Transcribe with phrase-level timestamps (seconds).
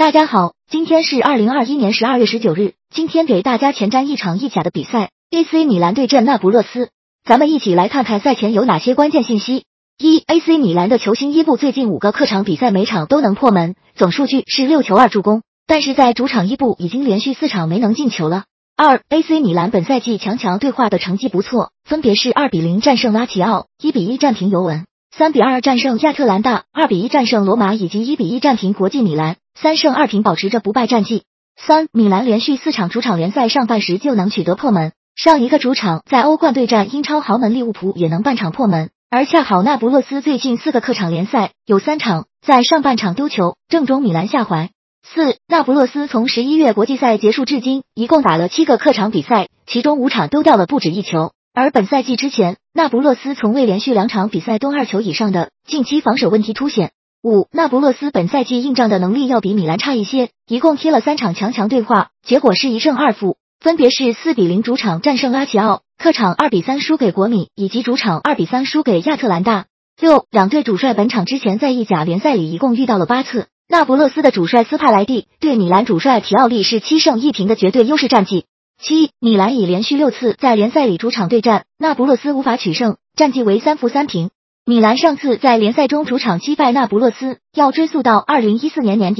[0.00, 2.72] 大家好，今天是二零二一年十二月十九日。
[2.88, 6.88] 今天给大家前瞻一场意甲的比赛，AC 米兰对阵那不勒斯。
[7.22, 9.64] 咱们一起来看看赛前有哪些关键信息。
[9.98, 18.44] 一，AC 米兰的球星伊布最近五个客场比赛每场都能破门，总数据是六球二助攻，但是在主场伊布已经连续四场没能进球了。
[18.78, 29.36] 二，AC 米兰本赛季强强对话的成绩不错，分别是二比零战胜拉齐奥，一比一战平尤文，三比二战胜亚特兰大，二比一战胜罗马，以及一比一战平国际米兰。
[29.60, 31.24] 三胜二平，保持着不败战绩。
[31.56, 44.70] 三，米兰连续四场主场联赛上半时就能取得破门，上一个主场在欧冠对战英超豪门利物浦也能半场破门，而恰好那不勒斯最近四个客场联赛有三场在上半场丢球，正中米兰下怀。
[45.02, 56.92] 四，那不勒斯从十一月国际赛结束至今，一共打了七个客场比赛，其中五场丢掉了不止一球，而本赛季之前，那不勒斯从未连续两场比赛蹲二球以上的，近期防守问题凸显。
[57.20, 69.66] 五，那不勒斯本赛季硬仗的能力要比米兰差一些，一共踢了三场强强对话，结果是一胜二负，分别是四比零主场战胜拉齐奥，客场二比三输给国米，以及主场二比三输给亚特兰大。
[70.00, 78.44] 六，两队主帅本场之前在意甲联赛里一共遇到了八次，那不勒斯的主帅斯帕莱蒂对米兰主帅提奥利是七胜一平的绝对优势战绩。
[78.82, 84.30] 七，米兰已连续六次在联赛里主场对战那不勒斯无法取胜，战绩为三负三平。
[84.64, 89.18] 米兰上次在联赛中主场击败那不勒斯，要追溯到二零一四年年底。